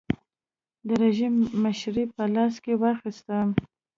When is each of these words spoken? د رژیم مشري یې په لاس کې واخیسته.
د 0.87 0.89
رژیم 1.03 1.33
مشري 1.63 2.03
یې 2.07 2.11
په 2.15 2.23
لاس 2.35 2.55
کې 2.63 2.73
واخیسته. 2.81 3.37